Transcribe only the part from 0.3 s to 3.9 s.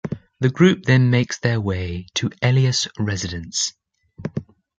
The group then makes their way to Elias residence.